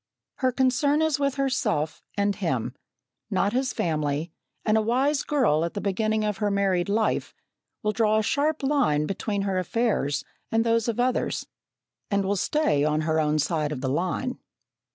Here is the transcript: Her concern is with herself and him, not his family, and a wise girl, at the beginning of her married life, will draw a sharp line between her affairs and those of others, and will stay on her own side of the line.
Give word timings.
Her 0.37 0.51
concern 0.51 0.99
is 1.03 1.19
with 1.19 1.35
herself 1.35 2.01
and 2.17 2.35
him, 2.35 2.73
not 3.29 3.53
his 3.53 3.71
family, 3.71 4.31
and 4.65 4.75
a 4.75 4.81
wise 4.81 5.21
girl, 5.21 5.63
at 5.63 5.75
the 5.75 5.79
beginning 5.79 6.23
of 6.25 6.37
her 6.37 6.49
married 6.49 6.89
life, 6.89 7.35
will 7.83 7.91
draw 7.91 8.17
a 8.17 8.23
sharp 8.23 8.63
line 8.63 9.05
between 9.05 9.43
her 9.43 9.59
affairs 9.59 10.23
and 10.51 10.63
those 10.63 10.87
of 10.87 10.99
others, 10.99 11.45
and 12.09 12.25
will 12.25 12.35
stay 12.35 12.83
on 12.83 13.01
her 13.01 13.19
own 13.19 13.37
side 13.37 13.71
of 13.71 13.81
the 13.81 13.89
line. 13.89 14.39